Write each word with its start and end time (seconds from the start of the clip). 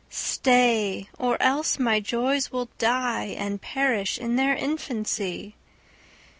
Stay! 0.09 1.07
or 1.19 1.39
else 1.39 1.77
my 1.77 1.99
joys 1.99 2.51
will 2.51 2.69
die, 2.79 3.35
And 3.37 3.61
perish 3.61 4.17
in 4.17 4.35
their 4.35 4.55
infancy. 4.55 5.53